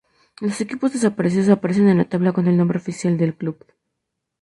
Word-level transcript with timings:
Los 0.39 0.59
equipos 0.61 0.93
desaparecidos 0.93 1.49
aparecen 1.49 1.87
en 1.87 1.99
la 1.99 2.09
tabla 2.09 2.33
con 2.33 2.47
el 2.47 2.57
nombre 2.57 2.79
oficial 2.79 3.19
del 3.19 3.35
club. 3.35 3.63